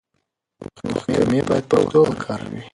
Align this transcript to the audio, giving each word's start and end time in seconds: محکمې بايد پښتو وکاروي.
محکمې 0.89 1.39
بايد 1.47 1.65
پښتو 1.71 1.99
وکاروي. 2.03 2.61